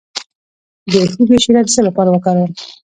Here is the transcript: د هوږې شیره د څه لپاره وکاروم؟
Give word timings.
د 0.91 0.93
هوږې 1.11 1.37
شیره 1.43 1.61
د 1.65 1.67
څه 1.73 1.81
لپاره 1.87 2.09
وکاروم؟ 2.11 2.49